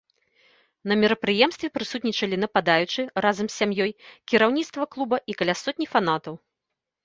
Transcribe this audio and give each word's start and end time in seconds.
На 0.91 0.95
мерапрыемстве 1.01 1.67
прысутнічалі 1.75 2.41
нападаючы 2.45 3.01
разам 3.27 3.45
з 3.53 3.61
сям'ёй, 3.61 3.95
кіраўніцтва 4.33 4.91
клуба 4.97 5.17
і 5.31 5.41
каля 5.43 5.53
сотні 5.65 5.85
фанатаў. 5.97 6.33